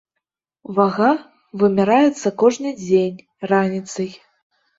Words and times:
Вага 0.77 1.09
вымяраецца 1.63 2.27
кожны 2.45 2.73
дзень 2.81 3.21
раніцай. 3.53 4.09